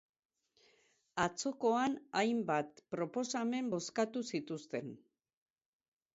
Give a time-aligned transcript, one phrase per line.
[1.25, 4.93] Atzokoan, hainbat proposamen bozkatu zituzten.